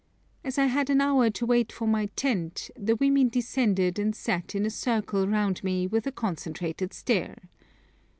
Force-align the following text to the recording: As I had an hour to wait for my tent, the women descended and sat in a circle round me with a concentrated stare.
As 0.43 0.57
I 0.57 0.65
had 0.65 0.89
an 0.89 0.99
hour 0.99 1.29
to 1.29 1.45
wait 1.45 1.71
for 1.71 1.85
my 1.85 2.07
tent, 2.15 2.71
the 2.75 2.95
women 2.95 3.29
descended 3.29 3.99
and 3.99 4.15
sat 4.15 4.55
in 4.55 4.65
a 4.65 4.71
circle 4.71 5.27
round 5.27 5.63
me 5.63 5.85
with 5.85 6.07
a 6.07 6.11
concentrated 6.11 6.91
stare. 6.91 7.37